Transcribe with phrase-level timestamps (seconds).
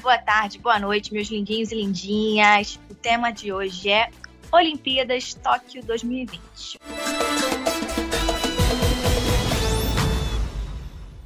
[0.00, 2.80] boa tarde, boa noite, meus lindinhos e lindinhas.
[2.88, 4.10] O tema de hoje é
[4.50, 6.78] Olimpíadas Tóquio 2020.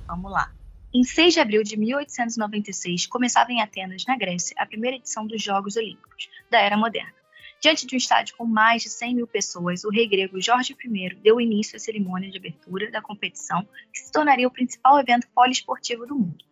[0.09, 0.53] Vamos lá.
[0.93, 5.41] Em 6 de abril de 1896, começava em Atenas, na Grécia, a primeira edição dos
[5.41, 7.15] Jogos Olímpicos da Era Moderna.
[7.61, 11.15] Diante de um estádio com mais de 100 mil pessoas, o rei grego Jorge I
[11.23, 16.07] deu início à cerimônia de abertura da competição, que se tornaria o principal evento poliesportivo
[16.07, 16.45] do mundo.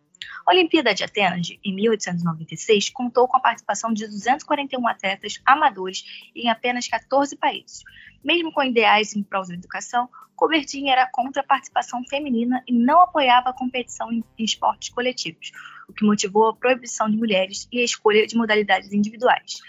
[0.45, 6.03] A Olimpíada de Atenas, em 1896, contou com a participação de 241 atletas amadores
[6.35, 7.83] em apenas 14 países.
[8.23, 13.01] Mesmo com ideais em prol da educação, Coubertin era contra a participação feminina e não
[13.01, 15.51] apoiava a competição em, esportes coletivos,
[15.87, 19.61] o que motivou a proibição de mulheres e a escolha de modalidades individuais.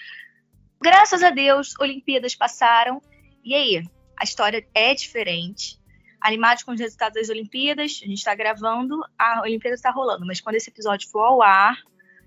[0.81, 3.01] Graças a Deus, Olimpíadas passaram
[3.45, 3.85] e aí,
[4.19, 5.79] a história é diferente
[6.25, 8.01] animados com os resultados das Olimpíadas.
[8.03, 11.77] A gente está gravando, a Olimpíada está rolando, mas quando esse episódio for ao ar,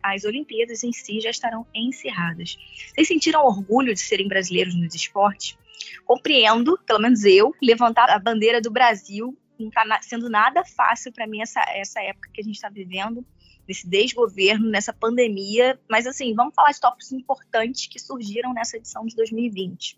[0.03, 2.58] as Olimpíadas em si já estarão encerradas.
[2.94, 5.58] Vocês sentiram orgulho de serem brasileiros nos esportes?
[6.06, 11.25] Compreendo, pelo menos eu, levantar a bandeira do Brasil não está sendo nada fácil para
[11.25, 13.25] mim essa, essa época que a gente está vivendo,
[13.68, 15.80] nesse desgoverno, nessa pandemia.
[15.90, 19.98] Mas, assim, vamos falar de tópicos importantes que surgiram nessa edição de 2020.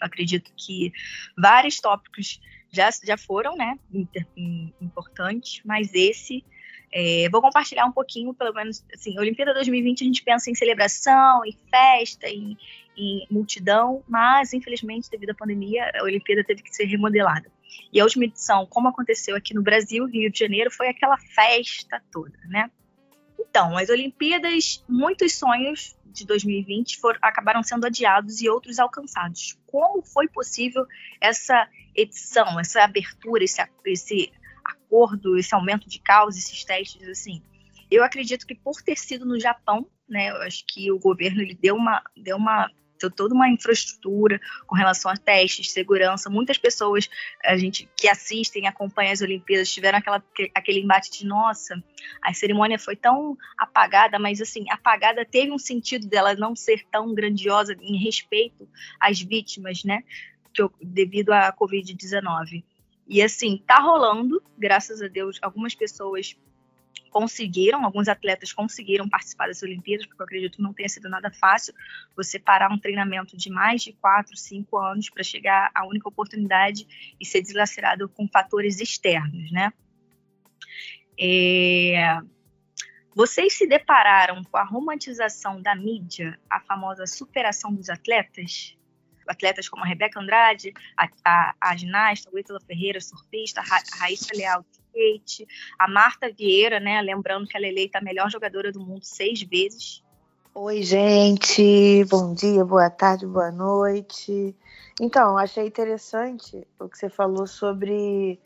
[0.00, 0.92] Eu acredito que
[1.36, 2.40] vários tópicos
[2.70, 3.78] já, já foram, né,
[4.80, 6.44] importantes, mas esse
[6.92, 11.44] é, vou compartilhar um pouquinho, pelo menos, assim, Olimpíada 2020 a gente pensa em celebração,
[11.44, 12.56] em festa, em,
[12.96, 17.50] em, multidão, mas infelizmente devido à pandemia a Olimpíada teve que ser remodelada.
[17.92, 22.02] E a última edição, como aconteceu aqui no Brasil, Rio de Janeiro, foi aquela festa
[22.10, 22.68] toda, né?
[23.40, 29.58] Então, as Olimpíadas, muitos sonhos de 2020 foram, acabaram sendo adiados e outros alcançados.
[29.66, 30.84] Como foi possível
[31.20, 34.32] essa edição, essa abertura, esse, esse
[34.64, 37.42] acordo, esse aumento de causa, esses testes, assim?
[37.90, 41.54] Eu acredito que por ter sido no Japão, né, eu acho que o governo ele
[41.54, 42.70] deu uma, deu uma
[43.08, 46.28] toda uma infraestrutura com relação a testes, segurança.
[46.28, 47.08] Muitas pessoas
[47.44, 50.22] a gente que assistem, acompanham as Olimpíadas, tiveram aquela,
[50.54, 51.82] aquele embate de nossa,
[52.22, 57.14] a cerimônia foi tão apagada, mas assim, apagada teve um sentido dela não ser tão
[57.14, 58.68] grandiosa em respeito
[59.00, 60.02] às vítimas, né?
[60.52, 62.64] Que, devido à Covid-19.
[63.06, 66.36] E assim, tá rolando, graças a Deus, algumas pessoas
[67.10, 71.30] conseguiram, alguns atletas conseguiram participar das Olimpíadas, porque eu acredito que não tenha sido nada
[71.30, 71.74] fácil
[72.16, 76.86] você parar um treinamento de mais de quatro, cinco anos para chegar à única oportunidade
[77.20, 79.72] e ser deslacerado com fatores externos, né?
[81.18, 82.18] É...
[83.14, 88.76] Vocês se depararam com a romantização da mídia, a famosa superação dos atletas?
[89.28, 94.34] Atletas como a Rebeca Andrade, a, a, a ginasta, o Ítalo Ferreira, surfista, a Raíssa
[94.34, 95.46] Leal, skate,
[95.78, 97.00] a Marta Vieira, né?
[97.00, 100.02] Lembrando que ela é eleita a melhor jogadora do mundo seis vezes.
[100.54, 102.04] Oi, gente.
[102.06, 104.54] Bom dia, boa tarde, boa noite.
[105.00, 108.38] Então, achei interessante o que você falou sobre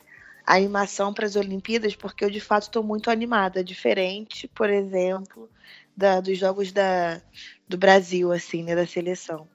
[0.45, 5.49] a animação para as Olimpíadas, porque eu de fato estou muito animada, diferente, por exemplo,
[5.97, 7.19] da, dos jogos da,
[7.67, 9.47] do Brasil, assim, né, da seleção.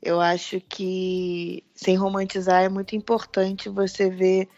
[0.00, 4.48] Eu acho que, sem romantizar, é muito importante você ver,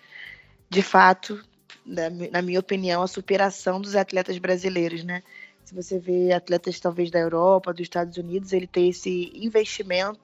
[0.69, 1.43] de fato,
[1.91, 5.23] na, minha opinião, a superação dos atletas brasileiros, né?
[5.65, 10.21] Se você vê atletas talvez da Europa, dos Estados Unidos, ele tem esse investimento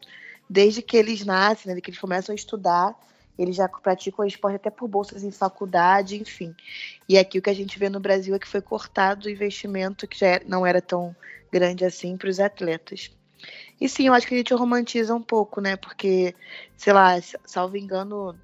[0.49, 2.95] desde que eles nascem, né, que eles começam a estudar,
[3.37, 6.55] eles já praticam o esporte até por bolsas em faculdade, enfim.
[7.09, 10.07] E aqui o que a gente vê no Brasil é que foi cortado o investimento
[10.07, 11.15] que já não era tão
[11.53, 13.11] grande assim para os atletas.
[13.81, 15.77] E sim, eu acho que a gente romantiza um pouco, né?
[15.77, 16.35] Porque,
[16.77, 18.35] sei lá, salvo engano,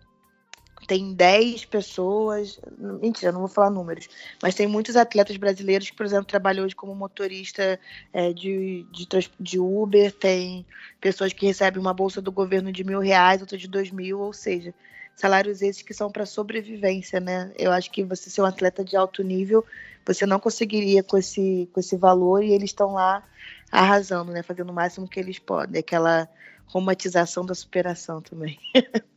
[0.87, 4.08] tem 10 pessoas, mentira, não vou falar números,
[4.43, 7.79] mas tem muitos atletas brasileiros que, por exemplo, trabalham hoje como motorista
[8.12, 9.06] é, de, de,
[9.38, 10.67] de, Uber, tem
[11.00, 14.32] pessoas que recebem uma bolsa do governo de mil reais, outras de dois mil, ou
[14.32, 14.75] seja,
[15.14, 17.52] salários esses que são para sobrevivência, né?
[17.56, 19.64] Eu acho que você ser um atleta de alto nível,
[20.05, 23.23] você não conseguiria com esse, com esse valor e eles estão lá
[23.70, 24.43] arrasando, né?
[24.43, 26.28] Fazendo o máximo que eles podem, aquela
[26.67, 28.58] romantização da superação também.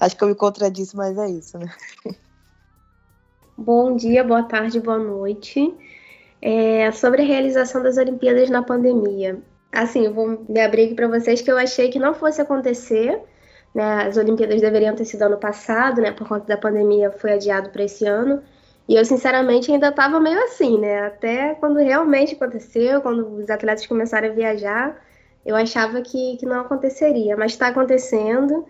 [0.00, 1.70] Acho que eu me contradisse, mas é isso, né?
[3.56, 5.72] Bom dia, boa tarde, boa noite.
[6.42, 9.40] É, sobre a realização das Olimpíadas na pandemia.
[9.72, 13.20] Assim, eu vou me abrir aqui para vocês que eu achei que não fosse acontecer.
[13.74, 14.06] Né?
[14.06, 16.12] As Olimpíadas deveriam ter sido ano passado, né?
[16.12, 18.42] Por conta da pandemia, foi adiado para esse ano.
[18.88, 21.06] E eu, sinceramente, ainda estava meio assim, né?
[21.06, 25.02] Até quando realmente aconteceu, quando os atletas começaram a viajar,
[25.44, 27.36] eu achava que, que não aconteceria.
[27.36, 28.66] Mas está acontecendo.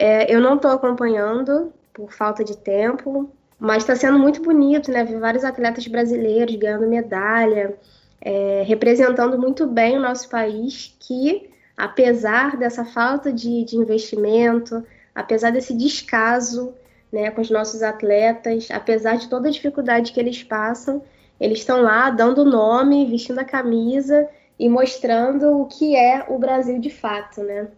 [0.00, 3.30] É, eu não estou acompanhando por falta de tempo.
[3.58, 5.04] Mas está sendo muito bonito, né?
[5.04, 7.76] Ver vários atletas brasileiros ganhando medalha,
[8.18, 14.82] é, representando muito bem o nosso país, que apesar dessa falta de, de investimento,
[15.14, 16.72] apesar desse descaso
[17.12, 21.02] né, com os nossos atletas, apesar de toda a dificuldade que eles passam,
[21.38, 24.26] eles estão lá dando nome, vestindo a camisa
[24.58, 27.68] e mostrando o que é o Brasil de fato, né?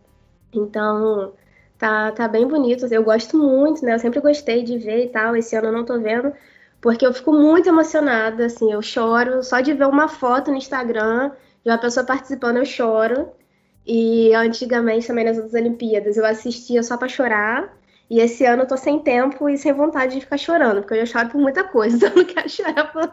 [0.52, 1.32] Então,
[1.82, 2.86] tá, tá bem bonito.
[2.86, 3.94] Eu gosto muito, né?
[3.94, 5.36] Eu sempre gostei de ver e tal.
[5.36, 6.32] Esse ano eu não tô vendo,
[6.80, 11.32] porque eu fico muito emocionada, assim, eu choro só de ver uma foto no Instagram
[11.64, 13.30] de uma pessoa participando, eu choro.
[13.84, 17.76] E antigamente também nas outras Olimpíadas eu assistia só para chorar.
[18.08, 21.06] E esse ano eu tô sem tempo e sem vontade de ficar chorando, porque eu
[21.06, 23.12] já choro por muita coisa, então eu não quero chorar por,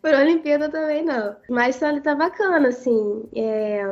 [0.00, 1.36] por Olimpíada também, não.
[1.50, 3.28] Mas ele tá bacana, assim.
[3.36, 3.84] É...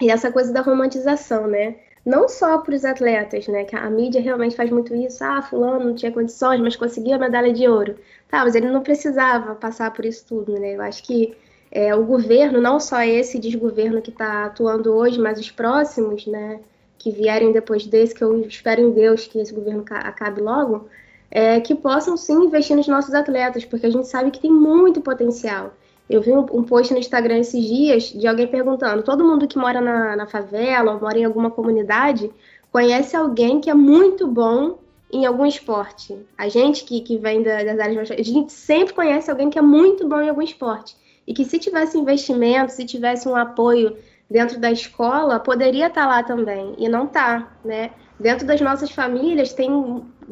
[0.00, 1.76] E essa coisa da romantização, né?
[2.08, 3.64] Não só para os atletas, né?
[3.64, 5.22] Que a mídia realmente faz muito isso.
[5.22, 7.96] Ah, fulano não tinha condições, mas conseguiu a medalha de ouro.
[8.30, 10.76] Tá, mas ele não precisava passar por isso tudo, né?
[10.76, 11.36] Eu acho que
[11.70, 16.60] é, o governo, não só esse desgoverno que está atuando hoje, mas os próximos, né,
[16.98, 20.88] que vierem depois desse, que eu espero em Deus que esse governo acabe logo,
[21.30, 25.02] é, que possam sim investir nos nossos atletas, porque a gente sabe que tem muito
[25.02, 25.74] potencial.
[26.08, 29.80] Eu vi um, post no Instagram esses dias de alguém perguntando: todo mundo que mora
[29.80, 32.30] na, na favela ou mora em alguma comunidade
[32.72, 34.78] conhece alguém que é muito bom
[35.12, 36.16] em algum esporte.
[36.36, 40.06] A gente que, que vem das áreas a gente sempre conhece alguém que é muito
[40.08, 40.96] bom em algum esporte
[41.26, 43.96] e que se tivesse investimento, se tivesse um apoio
[44.30, 47.90] dentro da escola, poderia estar tá lá também, e não está, né?
[48.18, 49.70] Dentro das nossas famílias tem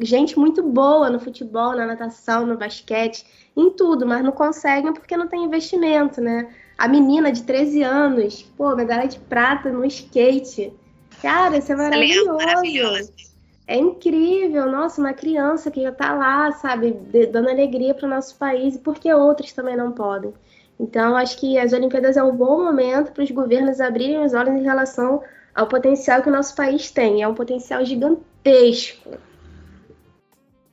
[0.01, 5.17] gente muito boa no futebol, na natação, no basquete, em tudo, mas não conseguem porque
[5.17, 6.49] não tem investimento, né?
[6.77, 10.71] A menina de 13 anos, pô, medalha de prata no skate.
[11.21, 12.33] Cara, isso é maravilhoso.
[12.33, 13.13] maravilhoso.
[13.67, 16.91] É incrível, nossa, uma criança que já tá lá, sabe,
[17.31, 20.33] dando alegria para o nosso país, e por que outros também não podem?
[20.79, 24.55] Então, acho que as Olimpíadas é um bom momento para os governos abrirem os olhos
[24.55, 25.21] em relação
[25.53, 27.23] ao potencial que o nosso país tem.
[27.23, 29.09] É um potencial gigantesco.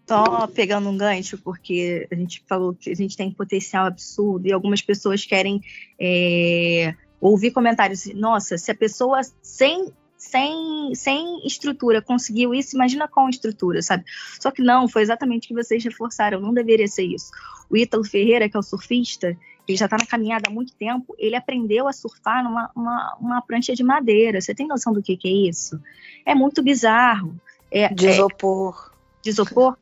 [0.06, 4.52] Só pegando um gancho, porque a gente falou que a gente tem potencial absurdo e
[4.52, 5.62] algumas pessoas querem
[5.98, 8.04] é, ouvir comentários.
[8.14, 14.04] Nossa, se a pessoa sem sem, sem estrutura conseguiu isso, imagina com estrutura, sabe?
[14.40, 17.30] Só que não, foi exatamente o que vocês reforçaram, não deveria ser isso.
[17.68, 19.36] O Ítalo Ferreira, que é o surfista,
[19.66, 23.42] ele já está na caminhada há muito tempo, ele aprendeu a surfar numa uma, uma
[23.42, 24.40] prancha de madeira.
[24.40, 25.80] Você tem noção do que, que é isso?
[26.24, 27.38] É muito bizarro.
[27.70, 28.90] É, de isopor.
[28.90, 29.76] É, de isopor?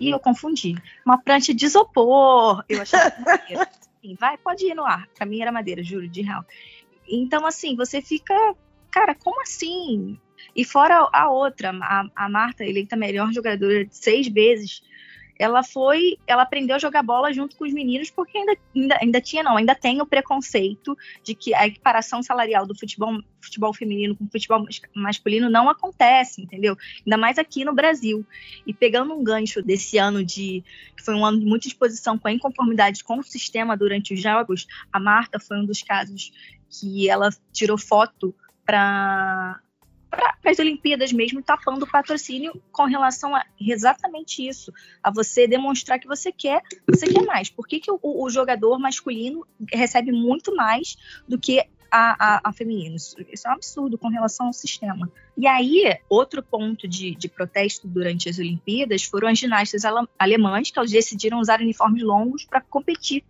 [0.00, 0.74] E eu confundi.
[1.04, 2.64] Uma prancha de isopor.
[2.68, 3.68] Eu achei que era
[4.02, 5.06] Sim, vai, pode ir no ar.
[5.14, 6.42] Pra mim era madeira, juro, de real.
[7.06, 8.34] Então, assim, você fica.
[8.90, 10.18] Cara, como assim?
[10.56, 14.82] E fora a outra, a, a Marta, eleita melhor jogadora seis vezes
[15.40, 19.20] ela foi, ela aprendeu a jogar bola junto com os meninos, porque ainda, ainda, ainda
[19.22, 20.94] tinha, não, ainda tem o preconceito
[21.24, 24.62] de que a equiparação salarial do futebol, futebol feminino com o futebol
[24.94, 26.76] masculino não acontece, entendeu?
[27.06, 28.22] Ainda mais aqui no Brasil.
[28.66, 30.62] E pegando um gancho desse ano de,
[30.94, 34.20] que foi um ano de muita exposição com a inconformidade com o sistema durante os
[34.20, 36.32] jogos, a Marta foi um dos casos
[36.68, 38.34] que ela tirou foto
[38.66, 39.58] para
[40.10, 45.98] para as Olimpíadas mesmo, tapando o patrocínio com relação a exatamente isso, a você demonstrar
[45.98, 47.48] que você quer, você quer mais.
[47.48, 50.96] Por que, que o, o jogador masculino recebe muito mais
[51.28, 52.94] do que a, a, a, feminino.
[52.94, 55.10] Isso, isso, é um absurdo com relação ao sistema.
[55.36, 59.82] E aí, outro ponto de, de protesto durante as Olimpíadas foram as ginastas
[60.18, 63.24] alemãs, que elas decidiram usar uniformes longos para competir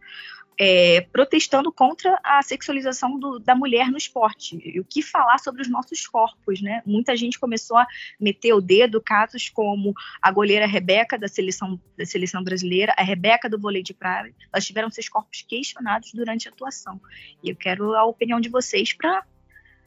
[0.62, 4.60] é, protestando contra a sexualização do, da mulher no esporte.
[4.62, 6.82] E o que falar sobre os nossos corpos, né?
[6.84, 7.86] Muita gente começou a
[8.20, 13.48] meter o dedo, casos como a goleira Rebeca da seleção, da seleção brasileira, a Rebeca
[13.48, 17.00] do vôlei de praia, elas tiveram seus corpos questionados durante a atuação.
[17.42, 19.24] E eu quero a opinião de vocês para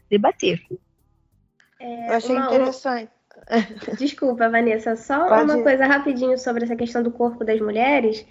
[0.09, 0.59] debater.
[1.79, 3.11] É, eu achei uma, interessante.
[3.99, 8.25] Desculpa, Vanessa, só Pode uma coisa rapidinho sobre essa questão do corpo das mulheres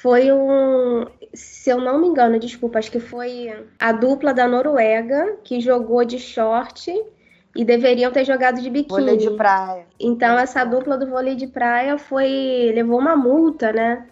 [0.00, 5.38] foi um, se eu não me engano, desculpa, acho que foi a dupla da Noruega
[5.42, 6.88] que jogou de short
[7.54, 9.00] e deveriam ter jogado de biquíni.
[9.00, 9.86] Vôlei de praia.
[9.98, 14.06] Então essa dupla do vôlei de praia foi levou uma multa, né?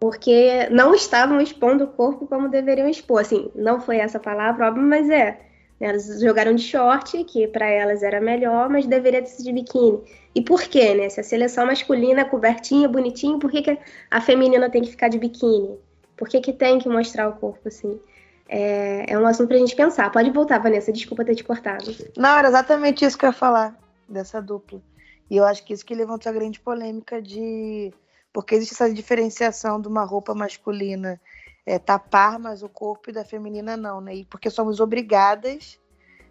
[0.00, 3.20] Porque não estavam expondo o corpo como deveriam expor.
[3.20, 5.38] Assim, não foi essa palavra, óbvio, mas é.
[5.80, 10.02] Elas jogaram de short, que para elas era melhor, mas deveria ter sido de biquíni.
[10.34, 11.08] E por quê, né?
[11.08, 13.78] Se a seleção masculina é cobertinha, bonitinho, por que, que
[14.10, 15.78] a feminina tem que ficar de biquíni?
[16.16, 18.00] Por que, que tem que mostrar o corpo assim?
[18.48, 20.10] É, é um assunto pra gente pensar.
[20.10, 21.94] Pode voltar, Vanessa, desculpa ter te cortado.
[22.16, 24.80] Não, era exatamente isso que eu ia falar, dessa dupla.
[25.30, 27.92] E eu acho que isso que levantou a grande polêmica de
[28.32, 31.20] porque existe essa diferenciação de uma roupa masculina
[31.68, 34.14] é, tapar, mas o corpo e da feminina não, né?
[34.14, 35.78] E porque somos obrigadas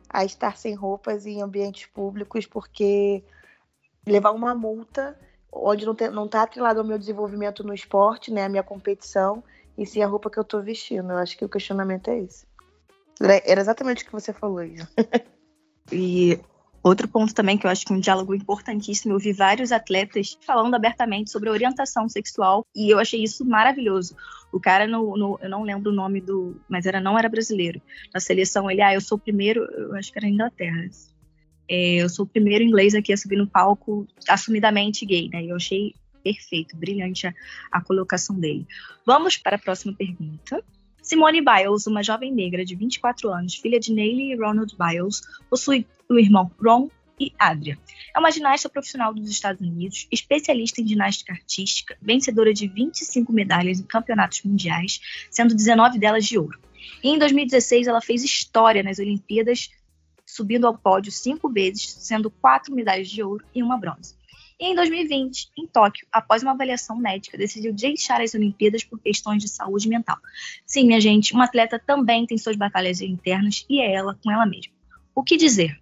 [0.10, 3.24] a estar sem roupas em ambientes públicos, porque
[4.06, 5.16] levar uma multa
[5.52, 8.46] onde não, está tá atrelado ao meu desenvolvimento no esporte, né?
[8.46, 9.44] A minha competição,
[9.78, 11.12] e sim a roupa que eu estou vestindo.
[11.12, 12.48] Eu acho que o questionamento é esse.
[13.46, 14.90] Era exatamente o que você falou, Isa.
[15.92, 16.40] e
[16.88, 20.74] Outro ponto também que eu acho que um diálogo importantíssimo, eu vi vários atletas falando
[20.74, 24.16] abertamente sobre orientação sexual e eu achei isso maravilhoso.
[24.54, 27.82] O cara, no, no, eu não lembro o nome do, mas era não era brasileiro.
[28.14, 30.90] Na seleção, ele, ah, eu sou o primeiro, eu acho que era Inglaterra.
[31.70, 35.44] É, eu sou o primeiro inglês aqui a subir no palco assumidamente gay, né?
[35.44, 37.34] Eu achei perfeito, brilhante a,
[37.70, 38.66] a colocação dele.
[39.06, 40.64] Vamos para a próxima pergunta.
[41.02, 45.86] Simone Biles, uma jovem negra de 24 anos, filha de Neely e Ronald Biles, possui
[46.10, 47.78] o irmão Ron e Adria.
[48.16, 53.80] É uma ginasta profissional dos Estados Unidos, especialista em ginástica artística, vencedora de 25 medalhas
[53.80, 55.00] em campeonatos mundiais,
[55.32, 56.60] sendo 19 delas de ouro.
[57.04, 59.70] E em 2016, ela fez história nas Olimpíadas,
[60.26, 64.16] subindo ao pódio cinco vezes, sendo quatro medalhas de ouro e uma bronze.
[64.60, 69.44] E em 2020, em Tóquio, após uma avaliação médica, decidiu deixar as Olimpíadas por questões
[69.44, 70.18] de saúde mental.
[70.66, 74.48] Sim, minha gente, uma atleta também tem suas batalhas internas e é ela com ela
[74.48, 74.74] mesma.
[75.14, 75.80] O que dizer?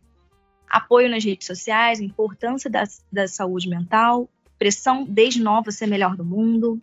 [0.69, 6.25] Apoio nas redes sociais, importância da, da saúde mental, pressão desde nova ser melhor do
[6.25, 6.81] mundo.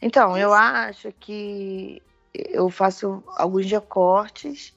[0.00, 2.02] Então, eu acho que
[2.34, 4.74] eu faço alguns recortes.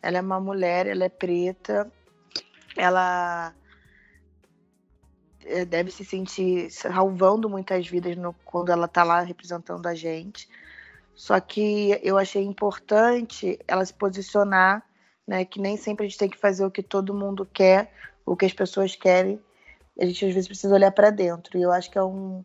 [0.00, 1.90] Ela é uma mulher, ela é preta,
[2.76, 3.54] ela
[5.44, 10.48] é, deve se sentir salvando muitas vidas no, quando ela está lá representando a gente.
[11.14, 14.82] Só que eu achei importante ela se posicionar,
[15.26, 15.44] né?
[15.44, 17.92] Que nem sempre a gente tem que fazer o que todo mundo quer,
[18.24, 19.40] o que as pessoas querem.
[20.00, 21.58] A gente às vezes precisa olhar para dentro.
[21.58, 22.44] E eu acho que é um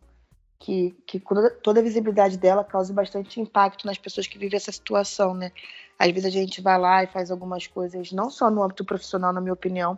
[0.60, 1.22] que, que
[1.62, 5.52] toda a visibilidade dela causa bastante impacto nas pessoas que vivem essa situação, né?
[6.00, 9.34] Às vezes a gente vai lá e faz algumas coisas, não só no âmbito profissional,
[9.34, 9.98] na minha opinião,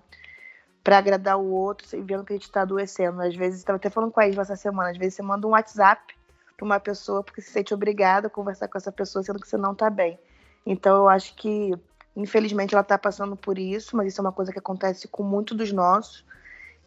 [0.83, 3.21] para agradar o outro vendo que a gente está adoecendo.
[3.21, 5.51] Às vezes, estava até falando com a Isla essa semana, às vezes você manda um
[5.51, 6.15] WhatsApp
[6.57, 9.57] para uma pessoa porque se sente obrigada a conversar com essa pessoa sendo que você
[9.57, 10.19] não está bem.
[10.65, 11.73] Então, eu acho que,
[12.15, 15.57] infelizmente, ela está passando por isso, mas isso é uma coisa que acontece com muitos
[15.57, 16.23] dos nossos.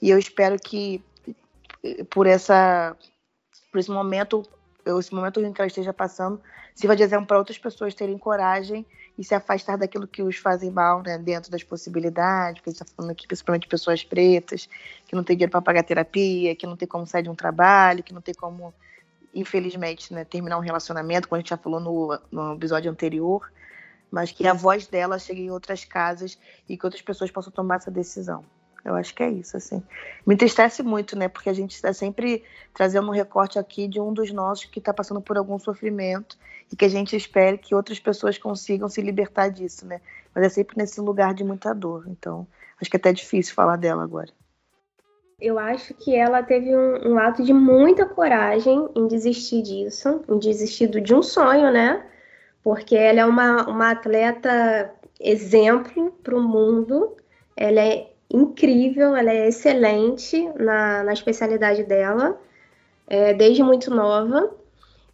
[0.00, 1.02] E eu espero que,
[2.10, 2.96] por essa
[3.72, 4.42] por esse momento,
[4.98, 6.40] esse momento que ela esteja passando,
[6.74, 8.86] sirva de exemplo para outras pessoas terem coragem
[9.16, 12.82] e se afastar daquilo que os fazem mal, né, dentro das possibilidades, porque a gente
[12.82, 14.68] está falando aqui principalmente de pessoas pretas,
[15.06, 18.02] que não tem dinheiro para pagar terapia, que não tem como sair de um trabalho,
[18.02, 18.74] que não tem como,
[19.34, 23.50] infelizmente, né, terminar um relacionamento, como a gente já falou no, no episódio anterior,
[24.12, 26.38] mas que a voz dela chegue em outras casas
[26.68, 28.44] e que outras pessoas possam tomar essa decisão.
[28.84, 29.82] Eu acho que é isso, assim.
[30.26, 31.28] Me entristece muito, né?
[31.28, 32.42] Porque a gente está sempre
[32.74, 36.36] trazendo um recorte aqui de um dos nossos que está passando por algum sofrimento
[36.70, 40.00] e que a gente espere que outras pessoas consigam se libertar disso, né?
[40.34, 42.04] Mas é sempre nesse lugar de muita dor.
[42.08, 42.46] Então,
[42.80, 44.30] acho que é até difícil falar dela agora.
[45.40, 50.38] Eu acho que ela teve um, um ato de muita coragem em desistir disso, em
[50.38, 52.04] desistir de um sonho, né?
[52.62, 57.16] Porque ela é uma, uma atleta exemplo para o mundo.
[57.56, 62.40] Ela é incrível, ela é excelente na, na especialidade dela,
[63.06, 64.50] é, desde muito nova.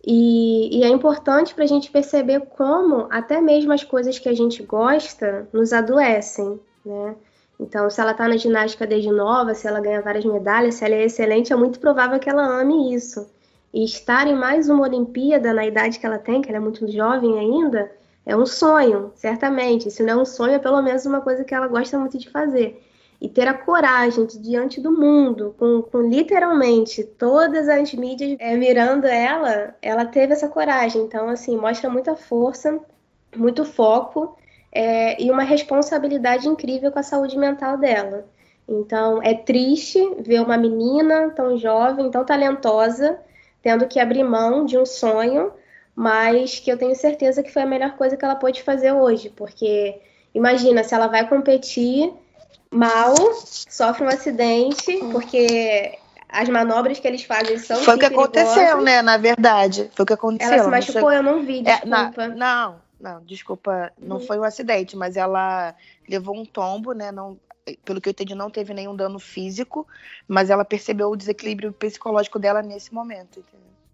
[0.07, 4.35] E, e é importante para a gente perceber como até mesmo as coisas que a
[4.35, 7.17] gente gosta nos adoecem, né?
[7.61, 10.95] Então, se ela está na ginástica desde nova, se ela ganha várias medalhas, se ela
[10.95, 13.29] é excelente, é muito provável que ela ame isso.
[13.73, 16.91] E estar em mais uma Olimpíada na idade que ela tem, que ela é muito
[16.91, 17.91] jovem ainda,
[18.25, 19.91] é um sonho, certamente.
[19.91, 22.31] Se não é um sonho, é pelo menos uma coisa que ela gosta muito de
[22.31, 22.83] fazer
[23.21, 28.57] e ter a coragem de, diante do mundo, com, com literalmente todas as mídias é,
[28.57, 31.03] mirando ela, ela teve essa coragem.
[31.03, 32.79] Então, assim, mostra muita força,
[33.37, 34.37] muito foco
[34.71, 38.27] é, e uma responsabilidade incrível com a saúde mental dela.
[38.69, 43.19] Então, é triste ver uma menina tão jovem, tão talentosa,
[43.63, 45.53] tendo que abrir mão de um sonho,
[45.95, 49.31] mas que eu tenho certeza que foi a melhor coisa que ela pôde fazer hoje,
[49.31, 50.01] porque
[50.35, 52.13] imagina se ela vai competir
[52.71, 55.11] mal, sofre um acidente, hum.
[55.11, 55.99] porque
[56.29, 57.79] as manobras que eles fazem são.
[57.79, 59.01] Foi o que aconteceu, né?
[59.01, 59.91] Na verdade.
[59.95, 60.55] Foi o que aconteceu.
[60.55, 62.23] Ela se machucou, eu não vi, desculpa.
[62.23, 63.93] É, na, não, não, desculpa.
[63.99, 64.27] Não uhum.
[64.27, 65.75] foi um acidente, mas ela
[66.09, 67.11] levou um tombo, né?
[67.11, 67.39] Não,
[67.85, 69.87] pelo que eu entendi, não teve nenhum dano físico,
[70.27, 73.45] mas ela percebeu o desequilíbrio psicológico dela nesse momento?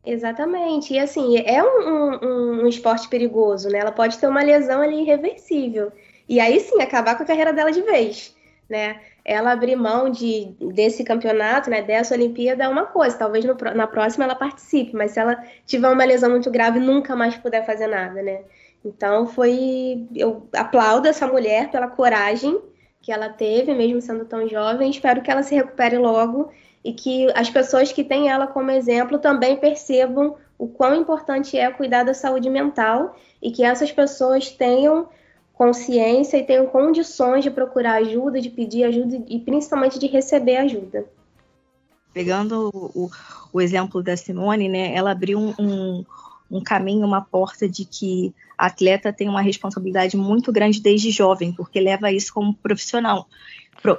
[0.04, 0.94] Exatamente.
[0.94, 3.78] E assim, é um, um, um esporte perigoso, né?
[3.78, 5.90] Ela pode ter uma lesão ali irreversível.
[6.28, 8.34] E aí sim, acabar com a carreira dela de vez
[8.68, 9.00] né?
[9.24, 13.16] ela abrir mão de, desse campeonato, né, dessa Olimpíada é uma coisa.
[13.16, 17.16] Talvez no, na próxima ela participe, mas se ela tiver uma lesão muito grave, nunca
[17.16, 18.42] mais puder fazer nada, né?
[18.84, 20.06] Então foi.
[20.14, 22.60] Eu aplaudo essa mulher pela coragem
[23.04, 24.90] que ela teve, mesmo sendo tão jovem.
[24.90, 26.50] Espero que ela se recupere logo
[26.82, 31.70] e que as pessoas que têm ela como exemplo também percebam o quão importante é
[31.70, 35.06] cuidar da saúde mental e que essas pessoas tenham
[35.52, 41.04] consciência e tenham condições de procurar ajuda, de pedir ajuda e principalmente de receber ajuda.
[42.12, 43.10] Pegando o,
[43.52, 46.04] o exemplo da Simone, né, ela abriu um, um,
[46.54, 51.52] um caminho, uma porta de que a atleta tem uma responsabilidade muito grande desde jovem,
[51.52, 53.28] porque leva isso como profissional,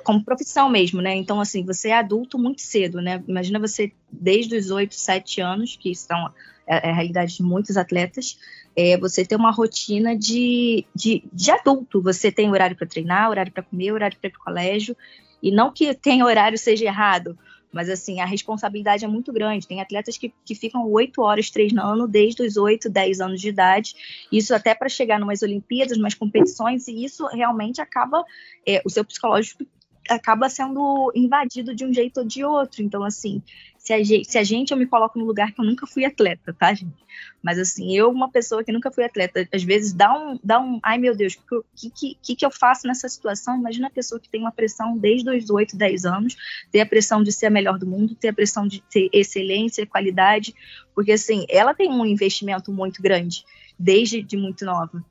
[0.06, 1.14] como profissão mesmo, né?
[1.14, 3.22] Então, assim, você é adulto muito cedo, né?
[3.28, 6.32] Imagina você desde os 8, 7 anos, que são
[6.66, 8.40] é, é a realidade de muitos atletas,
[8.74, 12.02] é, você ter uma rotina de, de, de adulto.
[12.02, 14.96] Você tem horário para treinar, horário para comer, horário para ir para o colégio.
[15.44, 17.38] E não que tenha horário seja errado,
[17.76, 19.68] mas assim, a responsabilidade é muito grande.
[19.68, 23.94] Tem atletas que, que ficam oito horas treinando desde os oito, dez anos de idade.
[24.32, 28.24] Isso até para chegar numas Olimpíadas, umas competições, e isso realmente acaba.
[28.66, 29.66] É, o seu psicológico
[30.10, 32.82] acaba sendo invadido de um jeito ou de outro.
[32.82, 33.44] Então, assim,
[33.86, 36.04] se a, gente, se a gente, eu me coloco no lugar que eu nunca fui
[36.04, 37.06] atleta, tá, gente?
[37.42, 40.80] Mas, assim, eu, uma pessoa que nunca fui atleta, às vezes dá um, dá um
[40.82, 43.56] ai meu Deus, o que, que, que, que eu faço nessa situação?
[43.56, 46.36] Imagina a pessoa que tem uma pressão desde os 8, 10 anos,
[46.72, 49.86] ter a pressão de ser a melhor do mundo, ter a pressão de ter excelência,
[49.86, 50.56] qualidade,
[50.96, 53.46] porque, assim, ela tem um investimento muito grande,
[53.78, 55.06] desde de muito nova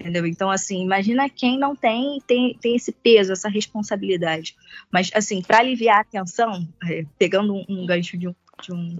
[0.00, 0.26] entendeu?
[0.26, 4.56] Então, assim, imagina quem não tem, tem, tem esse peso, essa responsabilidade.
[4.90, 8.98] Mas, assim, para aliviar a tensão, é, pegando um, um, gancho de um, de um,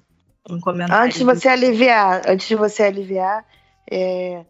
[0.50, 1.04] um comentário.
[1.04, 3.44] Antes de você aliviar, antes de você aliviar,
[3.90, 4.44] é,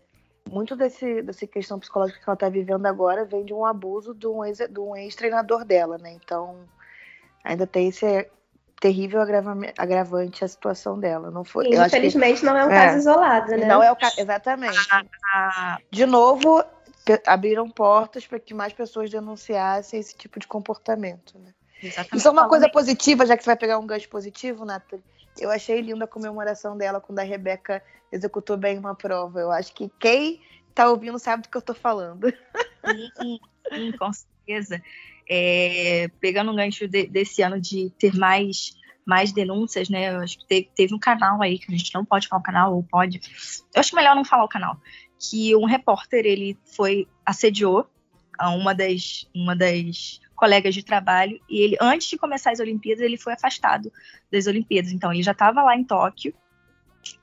[0.51, 4.27] muito desse, dessa questão psicológica que ela está vivendo agora vem de um abuso de
[4.27, 6.19] um ex-treinador ex dela, né?
[6.23, 6.65] Então,
[7.45, 8.29] ainda tem esse
[8.81, 9.21] terrível
[9.77, 11.31] agravante a situação dela.
[11.31, 11.69] Não foi.
[11.69, 13.67] infelizmente, que, não é um é, caso isolado, né?
[13.67, 14.79] Não é o caso, exatamente.
[15.35, 15.79] Ah.
[15.91, 16.65] De novo,
[17.27, 21.53] abriram portas para que mais pessoas denunciassem esse tipo de comportamento, né?
[21.83, 22.17] Exatamente.
[22.17, 25.05] Isso é uma coisa positiva, já que você vai pegar um gancho positivo, Nathalie.
[25.39, 29.41] Eu achei linda a comemoração dela quando a Rebeca executou bem uma prova.
[29.41, 30.41] Eu acho que quem
[30.71, 32.33] está ouvindo sabe do que eu estou falando.
[32.85, 33.41] Sim,
[33.71, 34.83] sim, com certeza
[35.33, 40.15] é, pegando um gancho de, desse ano de ter mais mais denúncias, né?
[40.15, 42.45] Eu acho que teve, teve um canal aí que a gente não pode falar o
[42.45, 43.21] canal ou pode.
[43.75, 44.77] Eu acho melhor não falar o canal.
[45.19, 47.89] Que um repórter ele foi assediou
[48.39, 53.03] a uma das uma das colegas de trabalho e ele antes de começar as Olimpíadas
[53.03, 53.93] ele foi afastado
[54.33, 54.93] das Olimpíadas.
[54.93, 56.35] Então ele já estava lá em Tóquio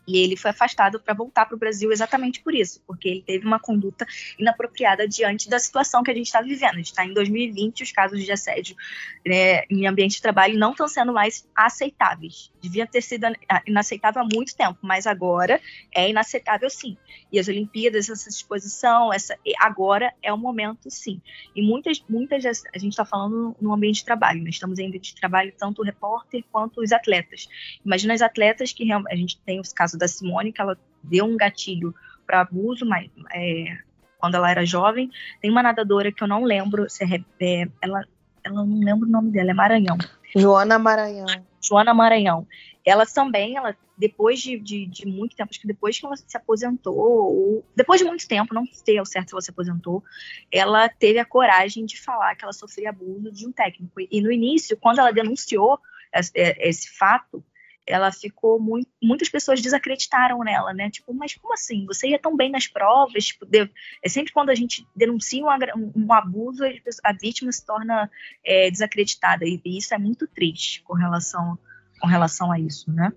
[0.08, 3.46] e ele foi afastado para voltar para o Brasil exatamente por isso, porque ele teve
[3.46, 4.08] uma conduta
[4.40, 6.76] inapropriada diante da situação que a gente está vivendo.
[6.76, 8.76] A gente está em 2020, os casos de assédio
[9.26, 12.52] né, em ambiente de trabalho não estão sendo mais aceitáveis.
[12.62, 13.26] Devia ter sido
[13.66, 15.60] inaceitável há muito tempo, mas agora
[15.94, 16.98] é inaceitável sim.
[17.30, 21.22] E as Olimpíadas, essa exposição, essa agora é o momento sim.
[21.54, 24.50] E muitas, muitas a gente está falando no ambiente de trabalho, né?
[24.50, 27.50] estamos em ambiente de trabalho tanto o repórter quanto os atletas.
[27.86, 31.38] Imagina as atletas que a gente tem os casos da Simone, que ela deu um
[31.38, 31.94] gatilho
[32.26, 33.78] para abuso, mas é,
[34.18, 35.10] quando ela era jovem.
[35.42, 38.04] Tem uma nadadora que eu não lembro, se é, é, ela,
[38.44, 39.98] ela não lembro o nome dela, é Maranhão.
[40.36, 41.28] Joana Maranhão.
[41.62, 42.48] Joana Maranhão.
[42.86, 46.38] Ela também, ela depois de, de, de, muito tempo, acho que depois que ela se
[46.38, 50.04] aposentou, ou, depois de muito tempo, não sei ao certo se ela se aposentou,
[50.52, 54.00] ela teve a coragem de falar que ela sofria abuso de um técnico.
[54.00, 55.80] E no início, quando ela denunciou
[56.14, 57.44] esse, esse fato,
[57.88, 60.90] ela ficou muito, muitas pessoas desacreditaram nela, né?
[60.90, 61.86] Tipo, mas como assim?
[61.86, 63.26] Você ia tão bem nas provas?
[63.26, 63.70] Tipo, de,
[64.04, 66.64] é sempre quando a gente denuncia um, um abuso,
[67.04, 68.12] a vítima se torna
[68.46, 71.58] é, desacreditada e, e, isso é muito triste com relação
[72.00, 73.12] com relação a isso, né?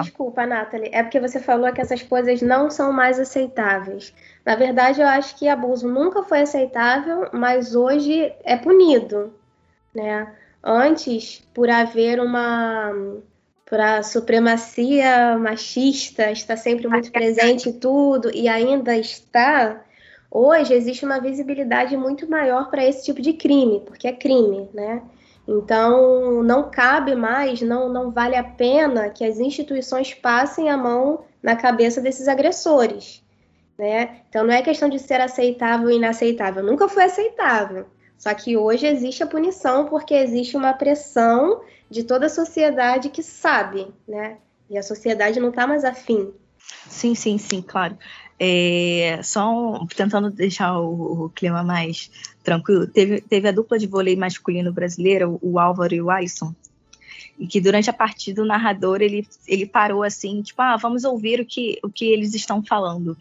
[0.00, 4.14] Desculpa, Nathalie, é porque você falou que essas coisas não são mais aceitáveis.
[4.44, 9.34] Na verdade, eu acho que abuso nunca foi aceitável, mas hoje é punido,
[9.94, 10.32] né?
[10.64, 12.92] Antes, por haver uma
[13.72, 19.82] para a supremacia machista está sempre muito presente em tudo e ainda está,
[20.30, 25.00] hoje existe uma visibilidade muito maior para esse tipo de crime, porque é crime, né?
[25.48, 31.24] Então, não cabe mais, não, não vale a pena que as instituições passem a mão
[31.42, 33.24] na cabeça desses agressores.
[33.78, 34.18] Né?
[34.28, 36.62] Então, não é questão de ser aceitável ou inaceitável.
[36.62, 37.86] Nunca foi aceitável.
[38.22, 43.20] Só que hoje existe a punição porque existe uma pressão de toda a sociedade que
[43.20, 44.36] sabe, né?
[44.70, 46.32] E a sociedade não está mais afim.
[46.88, 47.98] Sim, sim, sim, claro.
[48.38, 52.12] É, só tentando deixar o, o, clima mais
[52.44, 56.54] tranquilo, teve, teve a dupla de vôlei masculino brasileiro, o Álvaro e o Alisson,
[57.36, 61.40] e que durante a partida o narrador ele, ele parou assim, tipo, ah, vamos ouvir
[61.40, 63.18] o que, o que eles estão falando.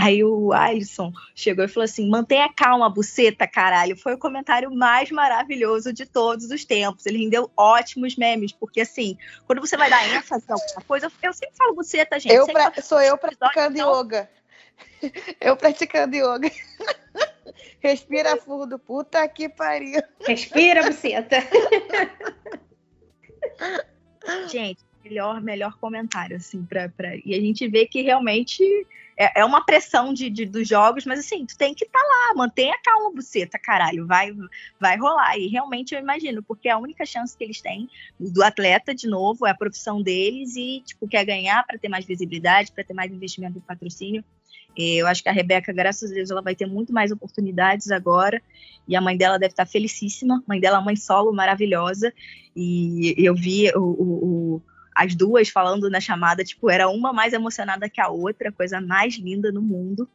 [0.00, 3.94] Aí o Alisson chegou e falou assim: mantenha calma, buceta, caralho.
[3.94, 7.04] Foi o comentário mais maravilhoso de todos os tempos.
[7.04, 11.32] Ele rendeu ótimos memes, porque assim, quando você vai dar ênfase a alguma coisa, eu
[11.34, 12.34] sempre falo buceta, gente.
[12.34, 12.72] Eu pra...
[12.80, 14.00] Sou eu praticando então...
[14.00, 14.30] yoga.
[15.38, 16.50] Eu praticando yoga.
[17.80, 20.00] Respira fundo, puta que pariu.
[20.26, 21.36] Respira, buceta.
[24.50, 27.16] Gente, melhor, melhor comentário, assim, pra, pra...
[27.16, 28.86] E a gente vê que realmente
[29.20, 32.06] é, é uma pressão de, de, dos jogos, mas assim, tu tem que estar tá
[32.06, 34.32] lá, mantenha calma, buceta, caralho, vai,
[34.80, 35.36] vai rolar.
[35.36, 37.86] E realmente eu imagino, porque a única chance que eles têm
[38.18, 42.06] do atleta, de novo, é a profissão deles e, tipo, quer ganhar para ter mais
[42.06, 44.24] visibilidade, para ter mais investimento em patrocínio.
[44.74, 48.40] Eu acho que a Rebeca, graças a Deus, ela vai ter muito mais oportunidades agora.
[48.88, 50.42] E a mãe dela deve estar felicíssima.
[50.46, 52.10] mãe dela é uma mãe solo maravilhosa.
[52.56, 54.62] E eu vi o, o,
[55.00, 59.16] as duas falando na chamada, tipo, era uma mais emocionada que a outra, coisa mais
[59.16, 60.06] linda no mundo.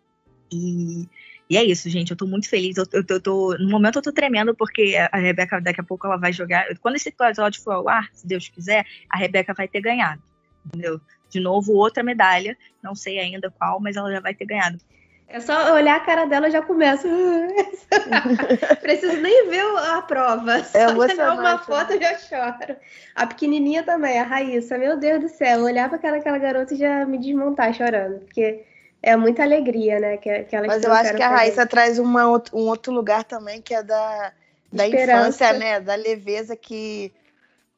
[0.54, 1.10] E,
[1.50, 2.12] e é isso, gente.
[2.12, 2.78] Eu tô muito feliz.
[2.78, 6.06] Eu, eu, eu, tô, no momento eu tô tremendo, porque a Rebeca daqui a pouco
[6.06, 6.68] ela vai jogar.
[6.82, 10.22] Quando esse episódio for ao ar, se Deus quiser, a Rebeca vai ter ganhado.
[10.68, 11.02] Entendeu?
[11.32, 12.56] De novo, outra medalha.
[12.84, 14.78] Não sei ainda qual, mas ela já vai ter ganhado.
[15.28, 17.08] É só olhar a cara dela já começa.
[18.82, 20.64] Preciso nem ver a prova.
[20.64, 22.78] Só é olhar uma foto eu já choro.
[23.16, 24.78] A pequenininha também, a Raíssa.
[24.78, 28.20] Meu Deus do céu, olhar para aquela, aquela garota e já me desmontar chorando.
[28.20, 28.64] Porque
[29.02, 30.18] é muita alegria, né?
[30.18, 33.74] Que, que Mas eu acho que a Raíssa traz uma, um outro lugar também, que
[33.74, 34.32] é da,
[34.72, 35.80] da infância, né?
[35.80, 37.12] Da leveza que,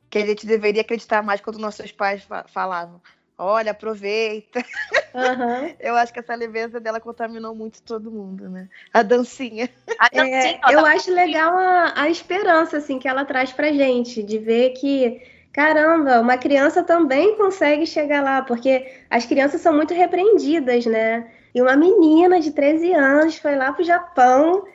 [0.10, 3.02] que a gente deveria acreditar mais quando nossos pais falavam
[3.38, 4.60] olha, aproveita.
[5.14, 5.76] Uhum.
[5.80, 8.68] Eu acho que essa leveza dela contaminou muito todo mundo, né?
[8.94, 9.70] A dancinha.
[10.00, 14.24] A dancinha é, eu acho legal a, a esperança, assim, que ela traz pra gente,
[14.24, 15.22] de ver que,
[15.54, 21.30] caramba, uma criança também consegue chegar lá, porque as crianças são muito repreendidas, né?
[21.54, 24.66] E uma menina de 13 anos foi lá pro Japão,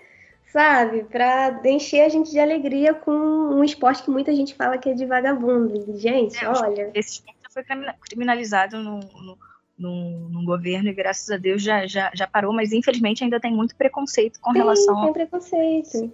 [0.46, 4.90] sabe, para encher a gente de alegria com um esporte que muita gente fala que
[4.90, 5.96] é de vagabundo.
[5.98, 6.90] Gente, é, olha.
[6.94, 7.62] Esse esporte foi
[8.08, 9.38] criminalizado no, no,
[9.78, 13.52] no, no, governo e graças a Deus já, já, já parou, mas infelizmente ainda tem
[13.52, 16.12] muito preconceito com Sim, relação tem preconceito.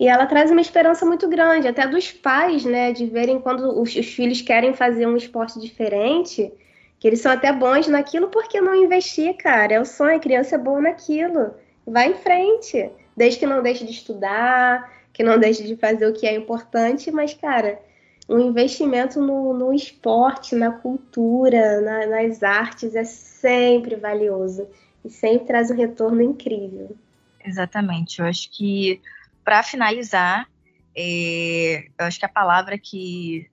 [0.00, 3.94] E ela traz uma esperança muito grande, até dos pais, né, de verem quando os,
[3.94, 6.52] os filhos querem fazer um esporte diferente,
[6.98, 9.74] que eles são até bons naquilo, por que não investir, cara?
[9.74, 11.54] É o sonho, a criança é boa naquilo.
[11.86, 12.90] Vai em frente.
[13.16, 17.10] Desde que não deixe de estudar, que não deixe de fazer o que é importante,
[17.10, 17.80] mas, cara,
[18.28, 24.68] o investimento no, no esporte, na cultura, na, nas artes é sempre valioso
[25.04, 26.96] e sempre traz um retorno incrível.
[27.44, 28.20] Exatamente.
[28.20, 29.00] Eu acho que,
[29.44, 30.48] para finalizar,
[30.96, 33.50] é, eu acho que a palavra que,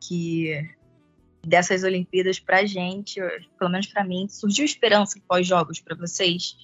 [0.00, 0.70] que
[1.44, 3.20] dessas Olimpíadas para gente,
[3.58, 6.56] pelo menos para mim, surgiu esperança pós-jogos para vocês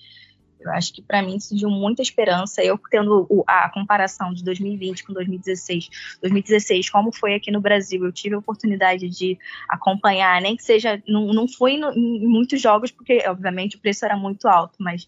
[0.61, 2.63] eu acho que para mim surgiu muita esperança.
[2.63, 5.89] Eu tendo a comparação de 2020 com 2016,
[6.21, 11.03] 2016, como foi aqui no Brasil, eu tive a oportunidade de acompanhar, nem que seja,
[11.07, 15.07] não, não fui no, em muitos jogos, porque obviamente o preço era muito alto, mas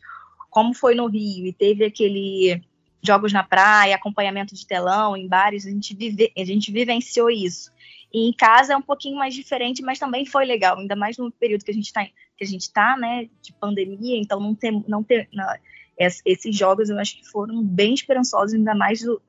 [0.49, 2.63] como foi no Rio e teve aquele
[3.03, 7.71] jogos na praia, acompanhamento de telão em bares, a gente, vive, a gente vivenciou isso.
[8.13, 11.31] E em casa é um pouquinho mais diferente, mas também foi legal, ainda mais no
[11.31, 12.07] período que a gente está
[12.41, 15.47] que a gente está, né, de pandemia, então não ter, não ter não,
[16.25, 19.21] esses jogos eu acho que foram bem esperançosos, ainda mais o,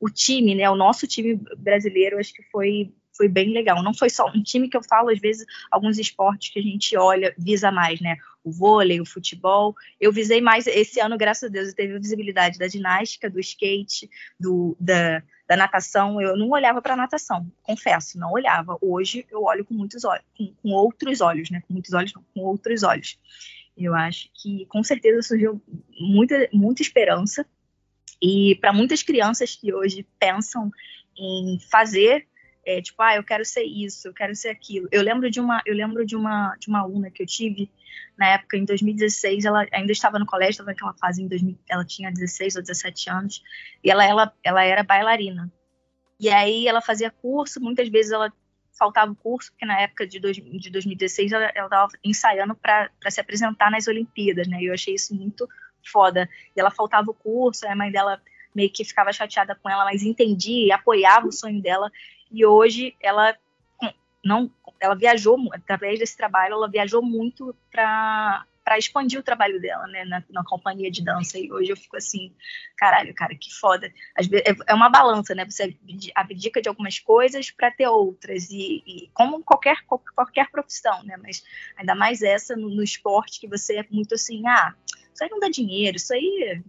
[0.00, 3.80] o time, né, o nosso time brasileiro, acho que foi foi bem legal.
[3.80, 6.96] Não foi só um time que eu falo, às vezes, alguns esportes que a gente
[6.96, 8.16] olha, visa mais, né?
[8.42, 9.72] O vôlei, o futebol.
[10.00, 14.10] Eu visei mais esse ano, graças a Deus, eu teve visibilidade da ginástica, do skate,
[14.38, 18.78] do, da, da natação, eu não olhava para natação, confesso, não olhava.
[18.80, 21.62] Hoje eu olho com muitos olhos, com, com, outros olhos, né?
[21.66, 23.18] Com muitos olhos, não, com outros olhos.
[23.76, 25.60] Eu acho que com certeza surgiu
[25.98, 27.44] muita, muita esperança
[28.22, 30.70] e para muitas crianças que hoje pensam
[31.16, 32.26] em fazer
[32.66, 34.88] é, tipo, ah, eu quero ser isso, eu quero ser aquilo.
[34.90, 37.70] Eu lembro de uma, eu lembro de uma, de uma aluna que eu tive
[38.16, 41.84] na época, em 2016, ela ainda estava no colégio, estava naquela fase em 2000, ela
[41.84, 43.42] tinha 16 ou 17 anos,
[43.82, 45.52] e ela, ela, ela era bailarina.
[46.18, 48.32] E aí ela fazia curso, muitas vezes ela
[48.78, 53.20] faltava o curso, porque na época de, dois, de 2016 ela estava ensaiando para se
[53.20, 54.60] apresentar nas Olimpíadas, né?
[54.60, 55.48] E eu achei isso muito
[55.84, 56.28] foda.
[56.56, 58.20] E ela faltava o curso, a mãe dela
[58.54, 61.90] meio que ficava chateada com ela, mas entendia e apoiava o sonho dela.
[62.34, 63.36] E hoje ela
[64.24, 69.86] não ela viajou através desse trabalho, ela viajou muito para para expandir o trabalho dela,
[69.88, 71.38] né, na, na, companhia de dança.
[71.38, 72.34] E hoje eu fico assim,
[72.78, 73.92] caralho, cara, que foda.
[74.16, 75.44] Vezes, é, é uma balança, né?
[75.44, 75.76] Você
[76.14, 78.48] abdica de algumas coisas para ter outras.
[78.50, 81.18] E, e, como qualquer, qualquer profissão, né?
[81.18, 81.44] Mas
[81.76, 84.74] ainda mais essa no, no esporte, que você é muito assim, ah,
[85.12, 86.62] isso aí não dá dinheiro, isso aí.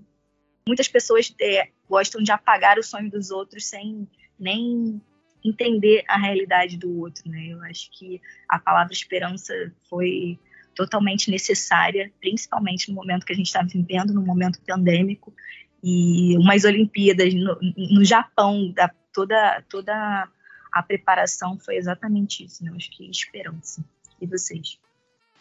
[0.68, 4.06] Muitas pessoas é, gostam de apagar o sonho dos outros sem
[4.38, 5.02] nem
[5.48, 7.48] entender a realidade do outro, né?
[7.50, 9.54] Eu acho que a palavra esperança
[9.90, 10.40] foi
[10.74, 15.34] totalmente necessária, principalmente no momento que a gente está vivendo, no momento pandêmico,
[15.82, 20.28] e umas Olimpíadas no, no Japão, da, toda, toda
[20.72, 22.72] a preparação foi exatamente isso, né?
[22.72, 23.84] Eu acho que esperança.
[24.20, 24.80] E vocês?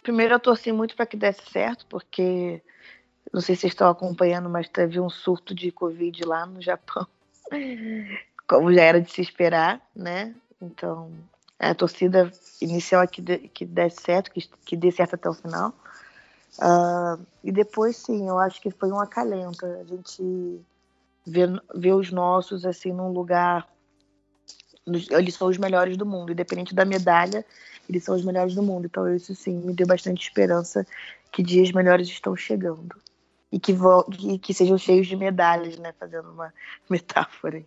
[0.02, 2.62] Primeiro, eu torci muito para que desse certo, porque
[3.32, 7.06] não sei se vocês estão acompanhando, mas teve um surto de Covid lá no Japão,
[8.46, 10.34] como já era de se esperar, né?
[10.60, 11.10] Então,
[11.58, 12.30] a torcida
[12.60, 15.74] inicial é que, que desse certo, que, que dê certo até o final.
[16.58, 19.64] Uh, e depois, sim, eu acho que foi um acalento.
[19.64, 20.60] A gente
[21.26, 21.42] vê,
[21.74, 23.68] vê os nossos, assim, num lugar...
[24.86, 27.42] Eles são os melhores do mundo, independente da medalha,
[27.88, 28.84] eles são os melhores do mundo.
[28.84, 30.86] Então, isso, sim, me deu bastante esperança
[31.32, 32.94] que dias melhores estão chegando.
[33.50, 33.72] E que,
[34.12, 35.94] que, que sejam cheios de medalhas, né?
[35.98, 36.52] Fazendo uma
[36.90, 37.66] metáfora aí.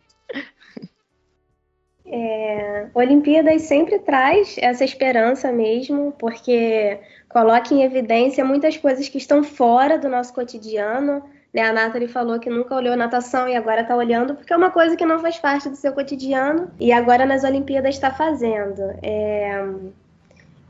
[2.10, 9.44] É, Olimpíadas sempre traz essa esperança mesmo, porque coloca em evidência muitas coisas que estão
[9.44, 11.22] fora do nosso cotidiano.
[11.54, 11.64] Né?
[11.64, 14.96] A Nathalie falou que nunca olhou natação e agora está olhando, porque é uma coisa
[14.96, 18.82] que não faz parte do seu cotidiano e agora nas Olimpíadas está fazendo.
[19.04, 19.66] É,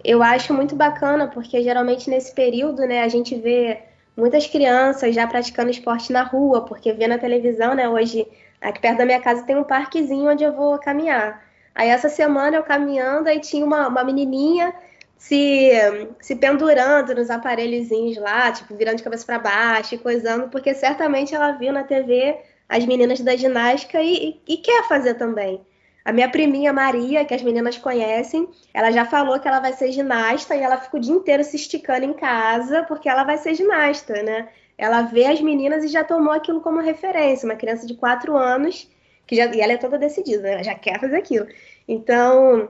[0.03, 3.81] eu acho muito bacana, porque geralmente nesse período né, a gente vê
[4.15, 8.27] muitas crianças já praticando esporte na rua, porque vê na televisão, né, hoje
[8.61, 11.45] Aqui perto da minha casa tem um parquezinho onde eu vou caminhar.
[11.75, 14.73] Aí essa semana eu caminhando, aí tinha uma, uma menininha
[15.17, 15.71] se,
[16.19, 21.33] se pendurando nos aparelhozinhos lá, tipo, virando de cabeça para baixo e coisando, porque certamente
[21.35, 22.37] ela viu na TV
[22.69, 25.61] as meninas da ginástica e, e, e, quer fazer também.
[26.03, 29.91] A minha priminha Maria, que as meninas conhecem, ela já falou que ela vai ser
[29.91, 33.55] ginasta e ela fica o dia inteiro se esticando em casa porque ela vai ser
[33.55, 34.47] ginasta, né?
[34.77, 37.45] Ela vê as meninas e já tomou aquilo como referência.
[37.45, 38.89] Uma criança de quatro anos,
[39.25, 40.53] que já, e ela é toda decidida, né?
[40.53, 41.47] ela já quer fazer aquilo.
[41.87, 42.69] Então,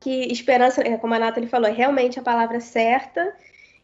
[0.00, 3.34] que esperança, é, como a Nathalie falou, é realmente a palavra certa.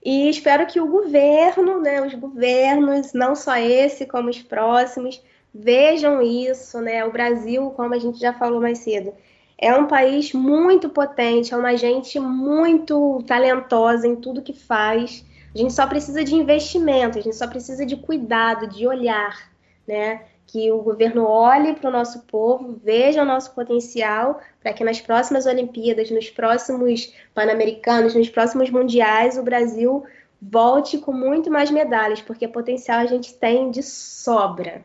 [0.04, 6.22] E espero que o governo, né, os governos, não só esse, como os próximos, vejam
[6.22, 7.04] isso, né?
[7.04, 9.12] O Brasil, como a gente já falou mais cedo,
[9.56, 15.24] é um país muito potente, é uma gente muito talentosa em tudo que faz.
[15.58, 19.50] A gente só precisa de investimento, a gente só precisa de cuidado, de olhar,
[19.88, 20.22] né?
[20.46, 25.00] Que o governo olhe para o nosso povo, veja o nosso potencial, para que nas
[25.00, 30.04] próximas Olimpíadas, nos próximos Pan-Americanos, nos próximos Mundiais, o Brasil
[30.40, 34.84] volte com muito mais medalhas, porque potencial a gente tem de sobra.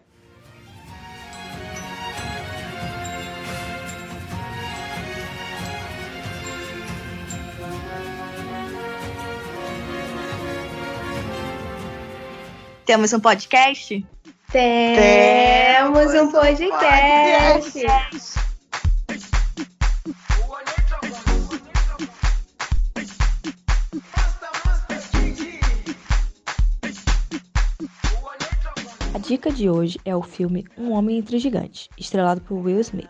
[12.85, 14.05] Temos um podcast?
[14.51, 17.79] Temos um podcast.
[29.13, 33.07] A dica de hoje é o filme Um Homem Entre Gigantes, estrelado por Will Smith.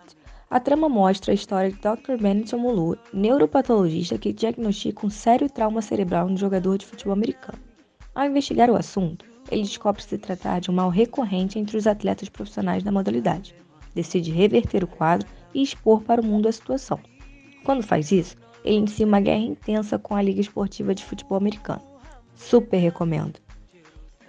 [0.52, 2.22] A trama mostra a história de Dr.
[2.22, 7.58] Benetton Mulu, neuropatologista que diagnostica um sério trauma cerebral no jogador de futebol americano.
[8.14, 12.28] Ao investigar o assunto, ele descobre se tratar de um mal recorrente entre os atletas
[12.28, 13.56] profissionais da modalidade.
[13.94, 17.00] Decide reverter o quadro e expor para o mundo a situação.
[17.64, 18.36] Quando faz isso,
[18.66, 21.82] ele inicia uma guerra intensa com a Liga Esportiva de Futebol Americano.
[22.36, 23.40] Super recomendo.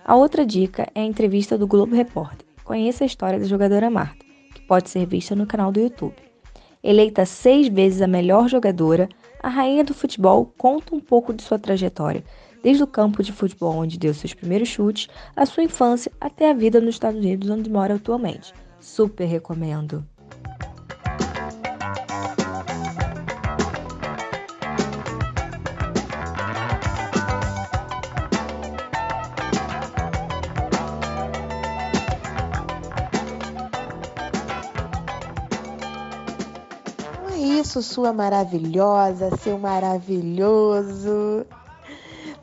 [0.04, 2.46] A outra dica é a entrevista do Globo Repórter.
[2.62, 6.16] Conheça a história da jogadora Marta, que pode ser vista no canal do YouTube.
[6.82, 9.08] Eleita seis vezes a melhor jogadora,
[9.42, 12.22] a rainha do futebol conta um pouco de sua trajetória,
[12.64, 16.54] desde o campo de futebol onde deu seus primeiros chutes, a sua infância até a
[16.54, 18.54] vida nos Estados Unidos onde mora atualmente.
[18.80, 20.02] Super recomendo!
[37.30, 41.44] É isso, sua maravilhosa, seu maravilhoso.